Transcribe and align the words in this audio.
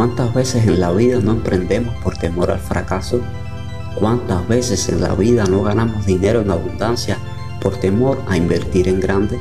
¿Cuántas 0.00 0.32
veces 0.32 0.66
en 0.66 0.80
la 0.80 0.92
vida 0.92 1.20
no 1.20 1.32
emprendemos 1.32 1.94
por 1.96 2.16
temor 2.16 2.50
al 2.50 2.58
fracaso? 2.58 3.20
¿Cuántas 3.96 4.48
veces 4.48 4.88
en 4.88 5.02
la 5.02 5.14
vida 5.14 5.44
no 5.44 5.62
ganamos 5.62 6.06
dinero 6.06 6.40
en 6.40 6.50
abundancia 6.50 7.18
por 7.60 7.76
temor 7.76 8.18
a 8.26 8.38
invertir 8.38 8.88
en 8.88 8.98
grande? 8.98 9.38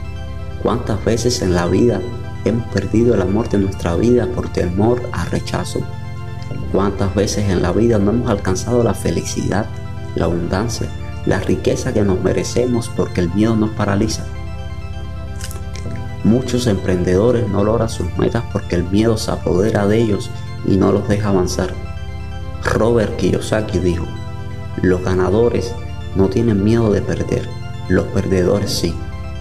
¿Cuántas 0.61 1.01
veces 1.05 1.41
en 1.41 1.55
la 1.55 1.65
vida 1.65 2.01
hemos 2.43 2.67
perdido 2.73 3.15
el 3.15 3.21
amor 3.21 3.47
de 3.47 3.59
nuestra 3.59 3.95
vida 3.95 4.27
por 4.35 4.51
temor 4.51 5.01
a 5.13 5.23
rechazo? 5.23 5.79
¿Cuántas 6.73 7.15
veces 7.15 7.49
en 7.49 7.61
la 7.61 7.71
vida 7.71 7.97
no 7.97 8.11
hemos 8.11 8.29
alcanzado 8.29 8.83
la 8.83 8.93
felicidad, 8.93 9.65
la 10.15 10.25
abundancia, 10.25 10.89
la 11.25 11.39
riqueza 11.39 11.93
que 11.93 12.01
nos 12.01 12.21
merecemos 12.21 12.91
porque 12.97 13.21
el 13.21 13.33
miedo 13.33 13.55
nos 13.55 13.69
paraliza? 13.69 14.25
Muchos 16.25 16.67
emprendedores 16.67 17.47
no 17.47 17.63
logran 17.63 17.87
sus 17.87 18.13
metas 18.17 18.43
porque 18.51 18.75
el 18.75 18.83
miedo 18.83 19.15
se 19.15 19.31
apodera 19.31 19.87
de 19.87 19.99
ellos 19.99 20.29
y 20.65 20.77
no 20.77 20.91
los 20.91 21.07
deja 21.07 21.29
avanzar. 21.29 21.73
Robert 22.63 23.15
Kiyosaki 23.17 23.79
dijo, 23.79 24.05
los 24.81 25.01
ganadores 25.03 25.73
no 26.15 26.29
tienen 26.29 26.63
miedo 26.63 26.91
de 26.91 27.01
perder, 27.01 27.47
los 27.87 28.05
perdedores 28.07 28.71
sí. 28.71 28.93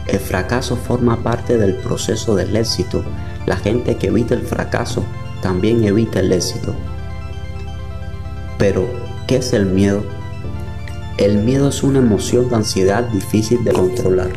El 0.06 0.20
fracaso 0.20 0.76
forma 0.76 1.22
parte 1.22 1.58
del 1.58 1.74
proceso 1.76 2.34
del 2.34 2.56
éxito. 2.56 3.04
La 3.46 3.56
gente 3.56 3.96
que 3.96 4.06
evita 4.06 4.34
el 4.34 4.42
fracaso 4.42 5.04
también 5.42 5.84
evita 5.84 6.20
el 6.20 6.32
éxito. 6.32 6.74
Pero, 8.56 8.88
¿qué 9.26 9.36
es 9.36 9.52
el 9.52 9.66
miedo? 9.66 10.02
El 11.18 11.38
miedo 11.38 11.68
es 11.68 11.82
una 11.82 11.98
emoción 11.98 12.48
de 12.48 12.56
ansiedad 12.56 13.04
difícil 13.04 13.62
de 13.64 13.72
controlar, 13.72 14.30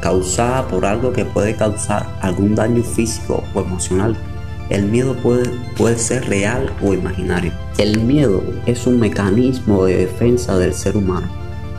causada 0.00 0.66
por 0.66 0.86
algo 0.86 1.12
que 1.12 1.24
puede 1.24 1.56
causar 1.56 2.06
algún 2.20 2.54
daño 2.54 2.82
físico 2.82 3.44
o 3.54 3.60
emocional. 3.60 4.16
El 4.72 4.86
miedo 4.86 5.14
puede, 5.14 5.50
puede 5.76 5.98
ser 5.98 6.30
real 6.30 6.72
o 6.82 6.94
imaginario. 6.94 7.52
El 7.76 8.00
miedo 8.00 8.42
es 8.64 8.86
un 8.86 8.98
mecanismo 8.98 9.84
de 9.84 9.98
defensa 9.98 10.56
del 10.56 10.72
ser 10.72 10.96
humano, 10.96 11.28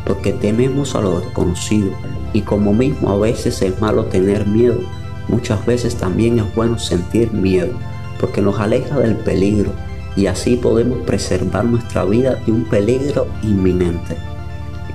porque 0.05 0.31
tememos 0.31 0.93
a 0.93 1.01
lo 1.01 1.19
desconocido 1.19 1.89
y 2.33 2.41
como 2.41 2.71
mismo 2.71 3.09
a 3.09 3.17
veces 3.17 3.63
es 3.63 3.81
malo 3.81 4.05
tener 4.05 4.45
miedo, 4.45 4.79
muchas 5.27 5.65
veces 5.65 5.95
también 5.95 6.37
es 6.37 6.53
bueno 6.53 6.77
sentir 6.77 7.33
miedo, 7.33 7.71
porque 8.19 8.43
nos 8.43 8.59
aleja 8.59 8.99
del 8.99 9.15
peligro 9.15 9.71
y 10.15 10.27
así 10.27 10.55
podemos 10.55 10.99
preservar 10.99 11.65
nuestra 11.65 12.05
vida 12.05 12.35
de 12.45 12.51
un 12.51 12.63
peligro 12.65 13.25
inminente. 13.41 14.17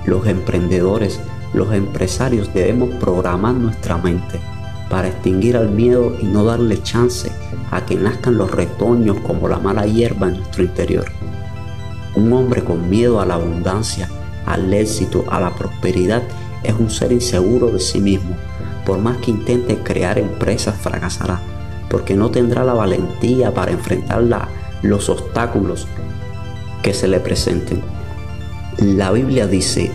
Los 0.05 0.25
emprendedores, 0.25 1.19
los 1.53 1.73
empresarios 1.73 2.49
debemos 2.53 2.91
programar 2.91 3.55
nuestra 3.55 3.97
mente 3.97 4.39
para 4.89 5.09
extinguir 5.09 5.57
al 5.57 5.69
miedo 5.69 6.15
y 6.21 6.23
no 6.27 6.45
darle 6.45 6.81
chance 6.81 7.29
a 7.71 7.85
que 7.85 7.95
nazcan 7.95 8.37
los 8.37 8.51
retoños 8.51 9.17
como 9.19 9.47
la 9.47 9.59
mala 9.59 9.85
hierba 9.85 10.27
en 10.27 10.37
nuestro 10.37 10.63
interior. 10.63 11.05
Un 12.15 12.33
hombre 12.33 12.63
con 12.63 12.89
miedo 12.89 13.21
a 13.21 13.25
la 13.25 13.35
abundancia, 13.35 14.09
al 14.45 14.73
éxito, 14.73 15.25
a 15.29 15.39
la 15.39 15.53
prosperidad, 15.55 16.23
es 16.63 16.73
un 16.77 16.89
ser 16.89 17.11
inseguro 17.11 17.67
de 17.67 17.79
sí 17.79 17.99
mismo. 17.99 18.35
Por 18.85 18.99
más 18.99 19.17
que 19.17 19.31
intente 19.31 19.77
crear 19.77 20.17
empresas, 20.17 20.75
fracasará, 20.75 21.39
porque 21.89 22.15
no 22.15 22.31
tendrá 22.31 22.63
la 22.63 22.73
valentía 22.73 23.53
para 23.53 23.71
enfrentar 23.71 24.23
los 24.81 25.09
obstáculos 25.09 25.87
que 26.81 26.93
se 26.93 27.07
le 27.07 27.19
presenten. 27.19 27.81
La 28.77 29.11
Biblia 29.11 29.45
dice, 29.45 29.91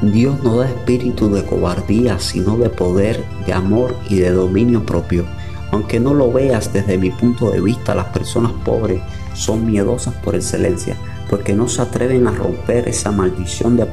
Dios 0.00 0.42
no 0.44 0.58
da 0.58 0.68
espíritu 0.68 1.28
de 1.28 1.44
cobardía, 1.44 2.18
sino 2.20 2.56
de 2.56 2.70
poder, 2.70 3.24
de 3.46 3.52
amor 3.52 3.96
y 4.08 4.16
de 4.16 4.30
dominio 4.30 4.86
propio. 4.86 5.24
Aunque 5.70 6.00
no 6.00 6.14
lo 6.14 6.32
veas 6.32 6.72
desde 6.72 6.98
mi 6.98 7.10
punto 7.10 7.50
de 7.50 7.60
vista, 7.60 7.94
las 7.94 8.06
personas 8.06 8.52
pobres 8.64 9.02
son 9.34 9.66
miedosas 9.66 10.14
por 10.14 10.34
excelencia, 10.34 10.96
porque 11.28 11.54
no 11.54 11.68
se 11.68 11.82
atreven 11.82 12.26
a 12.26 12.32
romper 12.32 12.88
esa 12.88 13.12
maldición 13.12 13.76
de, 13.76 13.86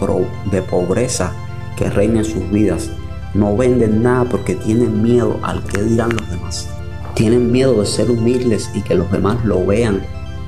pobreza 0.62 1.34
que 1.76 1.90
reina 1.90 2.20
en 2.20 2.26
sus 2.26 2.50
vidas. 2.50 2.90
No 3.34 3.58
venden 3.58 4.02
nada 4.04 4.24
porque 4.24 4.56
tienen 4.56 5.04
miedo 5.04 5.38
al 5.44 5.62
que 5.64 5.84
dirán 5.84 6.16
los 6.16 6.30
demás. 6.30 6.70
Tienen 7.14 7.52
miedo 7.52 7.82
de 7.82 7.86
ser 7.86 8.10
humildes 8.10 8.70
y 8.74 8.82
que 8.82 8.96
los 8.96 9.12
demás 9.12 9.44
lo 9.44 9.66
vean 9.66 10.02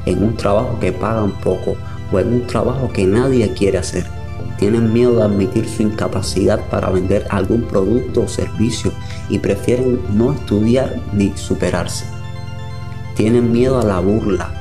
en 0.05 0.23
un 0.23 0.37
trabajo 0.37 0.79
que 0.79 0.93
pagan 0.93 1.31
poco 1.41 1.75
o 2.11 2.19
en 2.19 2.33
un 2.33 2.47
trabajo 2.47 2.89
que 2.93 3.05
nadie 3.05 3.53
quiere 3.53 3.77
hacer. 3.77 4.16
Tienen 4.57 4.91
miedo 4.91 5.17
de 5.17 5.23
admitir 5.23 5.67
su 5.69 5.83
incapacidad 5.83 6.59
para 6.69 6.89
vender 6.89 7.27
algún 7.29 7.63
producto 7.63 8.21
o 8.21 8.27
servicio 8.27 8.91
y 9.29 9.39
prefieren 9.39 9.99
no 10.13 10.33
estudiar 10.33 10.95
ni 11.13 11.35
superarse. 11.37 12.05
Tienen 13.15 13.51
miedo 13.51 13.79
a 13.79 13.83
la 13.83 13.99
burla, 13.99 14.51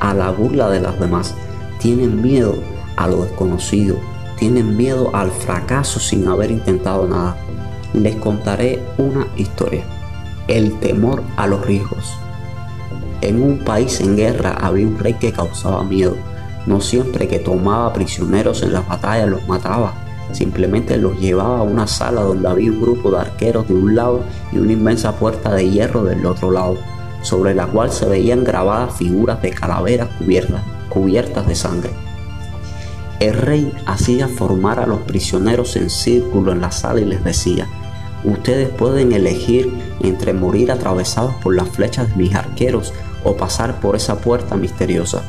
a 0.00 0.14
la 0.14 0.30
burla 0.30 0.68
de 0.70 0.80
los 0.80 0.98
demás. 0.98 1.34
Tienen 1.78 2.20
miedo 2.20 2.56
a 2.96 3.06
lo 3.06 3.24
desconocido. 3.24 3.96
Tienen 4.38 4.76
miedo 4.76 5.14
al 5.14 5.30
fracaso 5.30 6.00
sin 6.00 6.26
haber 6.28 6.50
intentado 6.50 7.06
nada. 7.06 7.36
Les 7.92 8.16
contaré 8.16 8.82
una 8.98 9.26
historia. 9.36 9.84
El 10.48 10.78
temor 10.80 11.22
a 11.36 11.46
los 11.46 11.64
riesgos. 11.64 12.14
En 13.20 13.42
un 13.42 13.58
país 13.58 14.00
en 14.00 14.16
guerra 14.16 14.56
había 14.60 14.86
un 14.86 14.98
rey 14.98 15.14
que 15.14 15.32
causaba 15.32 15.84
miedo. 15.84 16.16
No 16.66 16.80
siempre 16.80 17.26
que 17.28 17.38
tomaba 17.38 17.92
prisioneros 17.92 18.62
en 18.62 18.72
las 18.72 18.86
batallas 18.86 19.28
los 19.28 19.48
mataba, 19.48 19.94
simplemente 20.32 20.96
los 20.96 21.18
llevaba 21.18 21.60
a 21.60 21.62
una 21.62 21.86
sala 21.86 22.22
donde 22.22 22.48
había 22.48 22.70
un 22.70 22.80
grupo 22.80 23.10
de 23.10 23.18
arqueros 23.18 23.68
de 23.68 23.74
un 23.74 23.94
lado 23.94 24.20
y 24.52 24.58
una 24.58 24.72
inmensa 24.72 25.16
puerta 25.16 25.54
de 25.54 25.68
hierro 25.70 26.04
del 26.04 26.24
otro 26.26 26.50
lado, 26.50 26.76
sobre 27.22 27.54
la 27.54 27.66
cual 27.66 27.90
se 27.90 28.06
veían 28.06 28.44
grabadas 28.44 28.94
figuras 28.94 29.40
de 29.42 29.50
calaveras 29.50 30.08
cubiertas, 30.18 30.62
cubiertas 30.88 31.46
de 31.46 31.54
sangre. 31.54 31.90
El 33.20 33.34
rey 33.34 33.72
hacía 33.86 34.28
formar 34.28 34.80
a 34.80 34.86
los 34.86 35.00
prisioneros 35.00 35.76
en 35.76 35.90
círculo 35.90 36.52
en 36.52 36.62
la 36.62 36.70
sala 36.70 37.00
y 37.00 37.04
les 37.04 37.22
decía, 37.22 37.66
ustedes 38.24 38.70
pueden 38.70 39.12
elegir 39.12 39.70
entre 40.00 40.32
morir 40.32 40.72
atravesados 40.72 41.34
por 41.42 41.54
las 41.54 41.68
flechas 41.68 42.08
de 42.08 42.16
mis 42.16 42.34
arqueros 42.34 42.94
o 43.24 43.36
pasar 43.36 43.78
por 43.80 43.96
esa 43.96 44.20
puerta 44.20 44.56
misteriosa. 44.56 45.22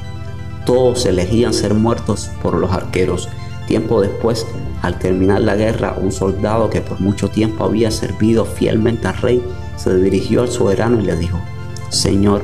Todos 0.65 1.05
elegían 1.05 1.53
ser 1.53 1.73
muertos 1.73 2.29
por 2.41 2.55
los 2.55 2.71
arqueros. 2.71 3.29
Tiempo 3.67 4.01
después, 4.01 4.45
al 4.81 4.99
terminar 4.99 5.41
la 5.41 5.55
guerra, 5.55 5.95
un 5.99 6.11
soldado 6.11 6.69
que 6.69 6.81
por 6.81 6.99
mucho 6.99 7.29
tiempo 7.29 7.63
había 7.63 7.91
servido 7.91 8.45
fielmente 8.45 9.07
al 9.07 9.17
rey 9.17 9.43
se 9.81 9.95
dirigió 9.95 10.41
al 10.41 10.49
soberano 10.49 10.99
y 10.99 11.03
le 11.03 11.15
dijo, 11.15 11.39
Señor, 11.89 12.43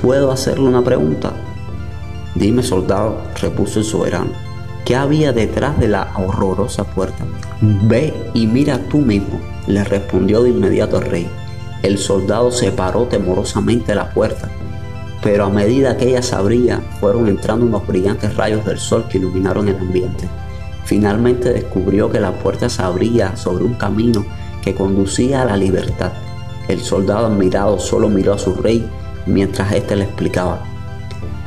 ¿puedo 0.00 0.32
hacerle 0.32 0.68
una 0.68 0.82
pregunta? 0.82 1.34
Dime, 2.34 2.62
soldado, 2.62 3.20
repuso 3.40 3.80
el 3.80 3.84
soberano, 3.84 4.30
¿qué 4.86 4.96
había 4.96 5.32
detrás 5.32 5.78
de 5.78 5.88
la 5.88 6.12
horrorosa 6.16 6.84
puerta? 6.84 7.24
Ve 7.60 8.14
y 8.32 8.46
mira 8.46 8.78
tú 8.88 8.98
mismo, 8.98 9.40
le 9.66 9.84
respondió 9.84 10.42
de 10.42 10.50
inmediato 10.50 10.98
el 10.98 11.06
rey. 11.10 11.30
El 11.82 11.98
soldado 11.98 12.50
se 12.50 12.72
paró 12.72 13.04
temorosamente 13.04 13.94
la 13.94 14.10
puerta, 14.10 14.48
pero 15.26 15.46
a 15.46 15.50
medida 15.50 15.96
que 15.96 16.10
ella 16.10 16.22
se 16.22 16.36
abría, 16.36 16.80
fueron 17.00 17.26
entrando 17.26 17.66
unos 17.66 17.84
brillantes 17.84 18.36
rayos 18.36 18.64
del 18.64 18.78
sol 18.78 19.06
que 19.08 19.18
iluminaron 19.18 19.66
el 19.66 19.74
ambiente. 19.74 20.28
Finalmente 20.84 21.52
descubrió 21.52 22.08
que 22.12 22.20
la 22.20 22.30
puerta 22.30 22.68
se 22.68 22.80
abría 22.80 23.34
sobre 23.34 23.64
un 23.64 23.74
camino 23.74 24.24
que 24.62 24.76
conducía 24.76 25.42
a 25.42 25.44
la 25.44 25.56
libertad. 25.56 26.12
El 26.68 26.78
soldado 26.80 27.26
admirado 27.26 27.80
solo 27.80 28.08
miró 28.08 28.34
a 28.34 28.38
su 28.38 28.54
rey 28.54 28.88
mientras 29.26 29.72
éste 29.72 29.96
le 29.96 30.04
explicaba. 30.04 30.62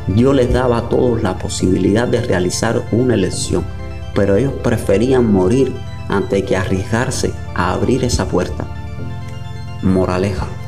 Dios 0.07 0.35
les 0.35 0.51
daba 0.51 0.79
a 0.79 0.89
todos 0.89 1.23
la 1.23 1.37
posibilidad 1.37 2.05
de 2.05 2.19
realizar 2.19 2.83
una 2.91 3.13
elección, 3.13 3.63
pero 4.13 4.35
ellos 4.35 4.55
preferían 4.61 5.31
morir 5.31 5.73
antes 6.09 6.43
que 6.43 6.57
arriesgarse 6.57 7.31
a 7.55 7.71
abrir 7.71 8.03
esa 8.03 8.27
puerta. 8.27 8.67
Moraleja. 9.83 10.58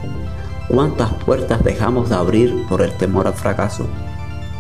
¿Cuántas 0.72 1.14
puertas 1.26 1.66
dejamos 1.66 2.10
de 2.10 2.16
abrir 2.16 2.66
por 2.70 2.82
el 2.82 2.94
temor 2.94 3.28
al 3.28 3.34
fracaso? 3.34 3.88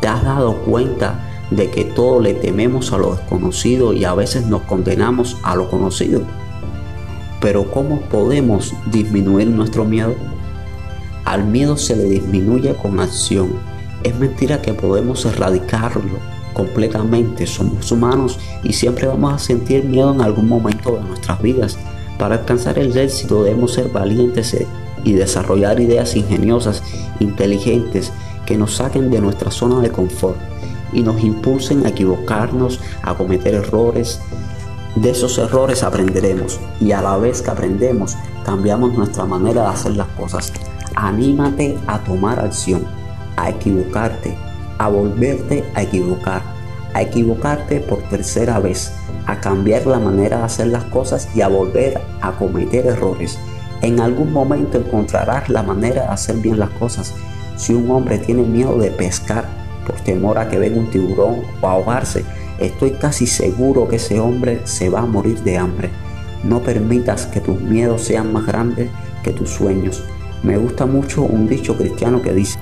¿Te 0.01 0.09
has 0.09 0.21
dado 0.21 0.57
cuenta 0.57 1.47
de 1.51 1.71
que 1.71 1.85
todo 1.85 2.19
le 2.19 2.33
tememos 2.33 2.91
a 2.91 2.97
lo 2.97 3.15
desconocido 3.15 3.93
y 3.93 4.03
a 4.03 4.13
veces 4.13 4.45
nos 4.45 4.63
condenamos 4.63 5.37
a 5.41 5.55
lo 5.55 5.69
conocido? 5.69 6.23
Pero 7.39 7.71
¿cómo 7.71 8.01
podemos 8.01 8.73
disminuir 8.87 9.47
nuestro 9.47 9.85
miedo? 9.85 10.13
Al 11.23 11.45
miedo 11.45 11.77
se 11.77 11.95
le 11.95 12.03
disminuye 12.03 12.75
con 12.75 12.99
acción. 12.99 13.53
Es 14.03 14.13
mentira 14.19 14.61
que 14.61 14.73
podemos 14.73 15.23
erradicarlo 15.23 16.19
completamente. 16.53 17.47
Somos 17.47 17.89
humanos 17.89 18.37
y 18.63 18.73
siempre 18.73 19.07
vamos 19.07 19.33
a 19.33 19.39
sentir 19.39 19.85
miedo 19.85 20.13
en 20.13 20.19
algún 20.19 20.49
momento 20.49 20.91
de 20.97 21.03
nuestras 21.05 21.41
vidas. 21.41 21.77
Para 22.19 22.35
alcanzar 22.35 22.77
el 22.79 22.95
éxito 22.97 23.43
debemos 23.43 23.73
ser 23.73 23.87
valientes 23.87 24.53
y 25.03 25.13
desarrollar 25.13 25.79
ideas 25.79 26.15
ingeniosas, 26.15 26.83
inteligentes, 27.19 28.11
que 28.45 28.57
nos 28.57 28.75
saquen 28.75 29.11
de 29.11 29.21
nuestra 29.21 29.51
zona 29.51 29.81
de 29.81 29.91
confort 29.91 30.37
y 30.93 31.01
nos 31.01 31.23
impulsen 31.23 31.85
a 31.85 31.89
equivocarnos, 31.89 32.79
a 33.01 33.13
cometer 33.13 33.55
errores. 33.55 34.19
De 34.95 35.11
esos 35.11 35.37
errores 35.37 35.83
aprenderemos 35.83 36.59
y 36.79 36.91
a 36.91 37.01
la 37.01 37.17
vez 37.17 37.41
que 37.41 37.51
aprendemos 37.51 38.17
cambiamos 38.43 38.93
nuestra 38.93 39.25
manera 39.25 39.63
de 39.63 39.67
hacer 39.69 39.95
las 39.95 40.07
cosas. 40.09 40.51
Anímate 40.95 41.77
a 41.87 41.99
tomar 41.99 42.39
acción. 42.39 42.85
a 43.37 43.49
equivocarte, 43.49 44.37
a 44.77 44.89
volverte 44.89 45.63
a 45.73 45.81
equivocar, 45.81 46.43
a 46.93 47.01
equivocarte 47.01 47.79
por 47.79 48.03
tercera 48.03 48.59
vez, 48.59 48.91
a 49.25 49.39
cambiar 49.39 49.87
la 49.87 49.99
manera 49.99 50.39
de 50.39 50.43
hacer 50.43 50.67
las 50.67 50.83
cosas 50.83 51.29
y 51.33 51.41
a 51.41 51.47
volver 51.47 51.99
a 52.21 52.33
cometer 52.33 52.85
errores. 52.85 53.39
En 53.81 53.99
algún 53.99 54.31
momento 54.31 54.77
encontrarás 54.77 55.49
la 55.49 55.63
manera 55.63 56.03
de 56.03 56.09
hacer 56.09 56.35
bien 56.37 56.59
las 56.59 56.69
cosas. 56.71 57.13
Si 57.57 57.73
un 57.73 57.89
hombre 57.89 58.19
tiene 58.19 58.43
miedo 58.43 58.77
de 58.77 58.91
pescar 58.91 59.45
por 59.87 59.95
temor 60.01 60.37
a 60.37 60.49
que 60.49 60.59
venga 60.59 60.79
un 60.79 60.91
tiburón 60.91 61.41
o 61.61 61.67
ahogarse, 61.67 62.23
estoy 62.59 62.91
casi 62.91 63.25
seguro 63.25 63.87
que 63.87 63.95
ese 63.95 64.19
hombre 64.19 64.61
se 64.65 64.89
va 64.89 65.01
a 65.01 65.05
morir 65.07 65.41
de 65.41 65.57
hambre. 65.57 65.89
No 66.43 66.61
permitas 66.61 67.25
que 67.25 67.39
tus 67.39 67.59
miedos 67.59 68.03
sean 68.03 68.31
más 68.31 68.45
grandes 68.45 68.89
que 69.23 69.31
tus 69.31 69.49
sueños. 69.49 70.03
Me 70.43 70.57
gusta 70.57 70.85
mucho 70.85 71.23
un 71.23 71.47
dicho 71.47 71.75
cristiano 71.75 72.21
que 72.21 72.33
dice, 72.33 72.59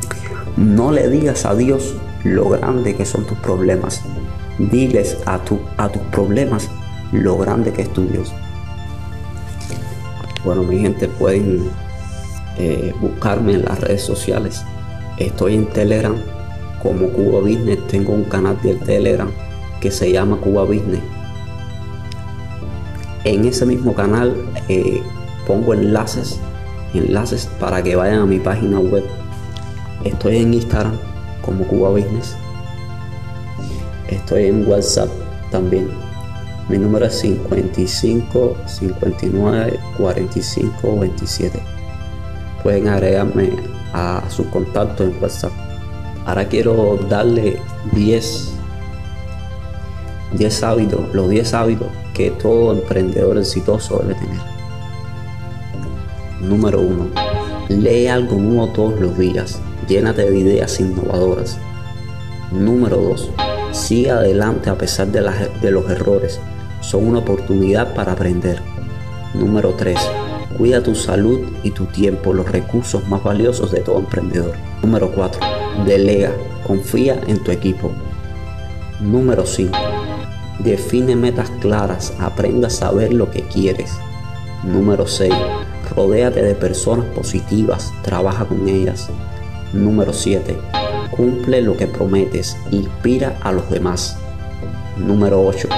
no 0.56 0.92
le 0.92 1.10
digas 1.10 1.46
a 1.46 1.54
Dios 1.54 1.96
lo 2.24 2.48
grande 2.50 2.96
que 2.96 3.06
son 3.06 3.26
tus 3.26 3.38
problemas. 3.40 4.02
Diles 4.58 5.18
a, 5.26 5.36
a 5.36 5.90
tus 5.90 6.02
problemas 6.12 6.70
lo 7.12 7.38
grande 7.38 7.74
que 7.74 7.82
es 7.82 7.94
tu 7.94 8.06
Dios. 8.08 8.34
Bueno, 10.44 10.64
mi 10.64 10.80
gente, 10.80 11.08
pueden 11.08 11.70
eh, 12.58 12.94
buscarme 13.02 13.54
en 13.54 13.66
las 13.66 13.80
redes 13.82 14.02
sociales. 14.02 14.64
Estoy 15.18 15.56
en 15.56 15.66
Telegram 15.68 16.16
como 16.82 17.10
Cuba 17.10 17.42
Business. 17.42 17.80
Tengo 17.88 18.14
un 18.14 18.24
canal 18.24 18.58
de 18.62 18.76
Telegram 18.76 19.30
que 19.82 19.92
se 19.92 20.12
llama 20.12 20.38
Cuba 20.38 20.64
Business. 20.64 21.02
En 23.26 23.46
ese 23.46 23.66
mismo 23.66 23.94
canal 23.94 24.36
eh, 24.70 25.02
pongo 25.46 25.74
enlaces, 25.74 26.40
enlaces 26.94 27.50
para 27.60 27.84
que 27.84 27.96
vayan 27.98 28.20
a 28.20 28.26
mi 28.26 28.40
página 28.40 28.80
web. 28.80 29.04
Estoy 30.06 30.38
en 30.38 30.54
Instagram 30.54 30.98
como 31.42 31.66
Cuba 31.66 31.90
Business. 31.90 32.36
Estoy 34.08 34.46
en 34.46 34.68
WhatsApp 34.68 35.10
también. 35.52 36.09
Mi 36.70 36.78
número 36.78 37.06
es 37.08 37.20
55 37.20 38.56
59 38.66 39.80
45 39.98 41.00
27. 41.00 41.60
Pueden 42.64 42.88
agregarme 42.88 43.52
a 43.94 44.24
su 44.30 44.50
contacto 44.50 45.04
en 45.04 45.16
WhatsApp. 45.22 45.52
Ahora 46.26 46.48
quiero 46.48 46.98
darle 47.10 47.60
10 47.94 48.60
10 50.34 50.64
hábitos, 50.64 51.14
los 51.14 51.30
10 51.30 51.54
hábitos 51.54 51.88
que 52.14 52.32
todo 52.32 52.74
emprendedor 52.74 53.38
exitoso 53.38 54.00
debe 54.00 54.16
tener. 54.16 54.40
Número 56.42 56.82
1. 56.82 57.08
Lee 57.70 58.08
algo 58.08 58.36
nuevo 58.36 58.68
todos 58.68 59.00
los 59.00 59.18
días. 59.18 59.60
Llénate 59.88 60.30
de 60.30 60.38
ideas 60.38 60.80
innovadoras. 60.80 61.58
Número 62.52 62.98
2. 62.98 63.32
Sigue 63.72 64.12
adelante 64.12 64.70
a 64.70 64.78
pesar 64.78 65.08
de, 65.08 65.22
de 65.62 65.72
los 65.72 65.90
errores. 65.90 66.40
Son 66.82 67.08
una 67.08 67.20
oportunidad 67.20 67.94
para 67.94 68.14
aprender. 68.14 68.62
Número 69.34 69.74
3. 69.76 69.98
Cuida 70.58 70.82
tu 70.82 70.96
salud 70.96 71.42
y 71.64 71.72
tu 71.72 71.86
tiempo, 71.86 72.34
los 72.34 72.52
recursos 72.52 73.08
más 73.08 73.24
valiosos 73.24 73.72
de 73.72 73.82
todo 73.82 74.00
emprendedor. 74.00 74.56
Número 74.82 75.12
4. 75.12 75.40
Delega. 75.86 76.32
Confía 76.66 77.20
en 77.28 77.44
tu 77.44 77.52
equipo. 77.52 77.92
Número 79.00 79.46
5. 79.46 79.78
Define 80.60 81.16
metas 81.16 81.50
claras. 81.62 82.14
Aprenda 82.20 82.68
a 82.68 82.72
saber 82.72 83.14
lo 83.14 83.30
que 83.32 83.44
quieres. 83.44 83.92
Número 84.64 85.08
6. 85.08 85.34
Rodéate 85.96 86.42
de 86.42 86.56
personas 86.56 87.06
positivas. 87.08 87.94
Trabaja 88.04 88.46
con 88.46 88.68
ellas. 88.68 89.10
Número 89.74 90.12
7. 90.12 90.58
Cumple 91.12 91.62
lo 91.62 91.78
que 91.78 91.88
prometes. 91.88 92.58
Inspira 92.72 93.38
a 93.42 93.52
los 93.52 93.70
demás. 93.70 94.18
Número 94.98 95.46
8. 95.46 95.70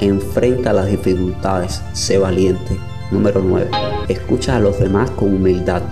Enfrenta 0.00 0.72
las 0.72 0.86
dificultades. 0.86 1.82
Sé 1.92 2.18
valiente. 2.18 2.76
Número 3.10 3.40
9. 3.42 3.70
Escucha 4.08 4.56
a 4.56 4.60
los 4.60 4.78
demás 4.78 5.10
con 5.10 5.34
humildad. 5.34 5.82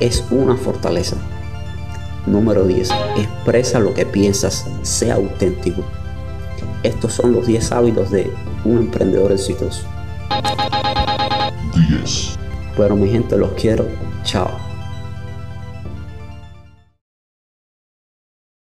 Es 0.00 0.24
una 0.30 0.56
fortaleza. 0.56 1.16
Número 2.26 2.64
10. 2.64 2.90
Expresa 3.16 3.80
lo 3.80 3.94
que 3.94 4.06
piensas. 4.06 4.66
Sea 4.82 5.14
auténtico. 5.14 5.82
Estos 6.82 7.12
son 7.14 7.32
los 7.32 7.46
10 7.46 7.72
hábitos 7.72 8.10
de 8.10 8.32
un 8.64 8.78
emprendedor 8.78 9.32
exitoso. 9.32 9.84
10. 11.88 12.38
Bueno, 12.76 12.96
mi 12.96 13.08
gente, 13.08 13.36
los 13.36 13.52
quiero. 13.52 13.86
Chao. 14.24 14.71